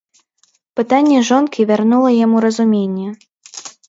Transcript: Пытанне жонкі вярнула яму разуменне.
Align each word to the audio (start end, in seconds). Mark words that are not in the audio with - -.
Пытанне 0.77 1.19
жонкі 1.29 1.65
вярнула 1.71 2.09
яму 2.25 2.37
разуменне. 2.47 3.07